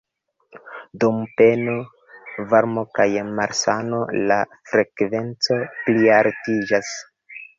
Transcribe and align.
Dum 1.01 1.17
peno, 1.41 1.75
varmo 2.53 2.85
kaj 2.99 3.07
malsano 3.41 3.99
la 4.31 4.39
frekvenco 4.71 5.59
plialtiĝas. 5.85 6.91